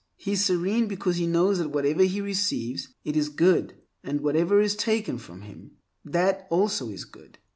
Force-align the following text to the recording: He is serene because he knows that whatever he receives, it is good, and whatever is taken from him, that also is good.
He 0.17 0.31
is 0.31 0.43
serene 0.43 0.87
because 0.87 1.17
he 1.17 1.27
knows 1.27 1.59
that 1.59 1.69
whatever 1.69 2.01
he 2.01 2.21
receives, 2.21 2.87
it 3.03 3.15
is 3.15 3.29
good, 3.29 3.75
and 4.03 4.21
whatever 4.21 4.59
is 4.59 4.75
taken 4.75 5.19
from 5.19 5.43
him, 5.43 5.73
that 6.03 6.47
also 6.49 6.89
is 6.89 7.05
good. 7.05 7.37